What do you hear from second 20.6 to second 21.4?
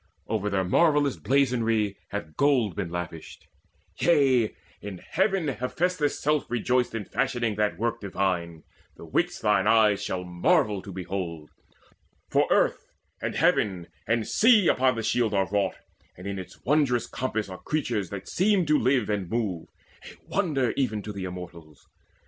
Even to the